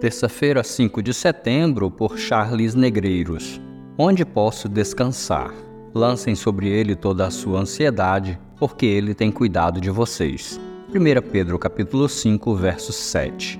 [0.00, 3.60] Terça-feira, 5 de setembro, por Charles Negreiros.
[3.98, 5.52] Onde posso descansar?
[5.94, 10.60] Lancem sobre ele toda a sua ansiedade, porque ele tem cuidado de vocês.
[10.90, 13.58] 1 Pedro capítulo 5, verso 7.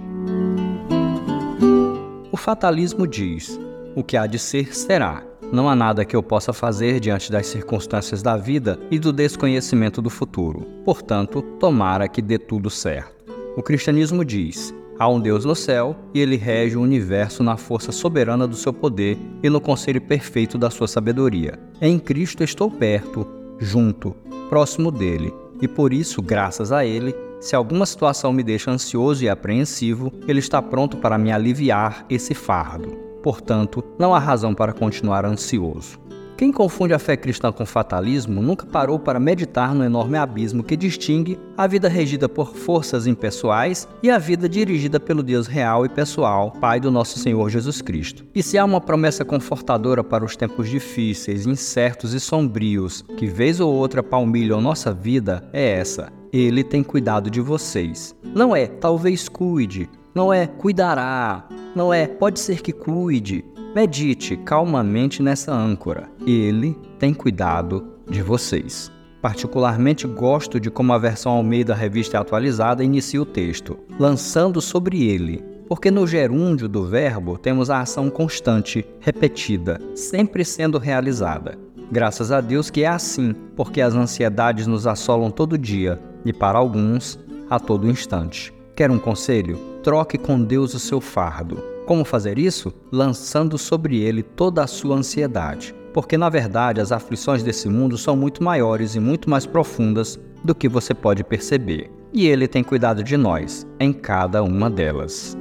[2.30, 3.58] O fatalismo diz:
[3.96, 5.24] o que há de ser será.
[5.52, 10.02] Não há nada que eu possa fazer diante das circunstâncias da vida e do desconhecimento
[10.02, 10.66] do futuro.
[10.84, 13.34] Portanto, tomara que dê tudo certo.
[13.56, 17.92] O cristianismo diz: Há um Deus no céu e ele rege o universo na força
[17.92, 21.58] soberana do seu poder e no conselho perfeito da sua sabedoria.
[21.80, 23.26] Em Cristo estou perto,
[23.58, 24.16] junto,
[24.48, 29.28] próximo dele, e por isso, graças a ele, se alguma situação me deixa ansioso e
[29.28, 33.05] apreensivo, ele está pronto para me aliviar esse fardo.
[33.26, 35.98] Portanto, não há razão para continuar ansioso.
[36.36, 40.76] Quem confunde a fé cristã com fatalismo nunca parou para meditar no enorme abismo que
[40.76, 45.88] distingue a vida regida por forças impessoais e a vida dirigida pelo Deus real e
[45.88, 48.24] pessoal, Pai do nosso Senhor Jesus Cristo.
[48.32, 53.58] E se há uma promessa confortadora para os tempos difíceis, incertos e sombrios que vez
[53.58, 58.14] ou outra palmilham nossa vida, é essa: Ele tem cuidado de vocês.
[58.22, 65.22] Não é talvez cuide, não é cuidará, não é pode ser que cuide, Medite calmamente
[65.22, 66.08] nessa âncora.
[66.26, 68.90] Ele tem cuidado de vocês.
[69.20, 75.44] Particularmente gosto de como a versão Almeida Revista Atualizada inicia o texto, lançando sobre ele,
[75.68, 81.58] porque no gerúndio do verbo temos a ação constante, repetida, sempre sendo realizada.
[81.92, 86.56] Graças a Deus que é assim, porque as ansiedades nos assolam todo dia e, para
[86.56, 87.18] alguns,
[87.50, 88.54] a todo instante.
[88.74, 89.75] Quer um conselho?
[89.86, 91.62] Troque com Deus o seu fardo.
[91.86, 92.74] Como fazer isso?
[92.90, 95.72] Lançando sobre ele toda a sua ansiedade.
[95.94, 100.56] Porque, na verdade, as aflições desse mundo são muito maiores e muito mais profundas do
[100.56, 101.88] que você pode perceber.
[102.12, 105.38] E ele tem cuidado de nós em cada uma delas.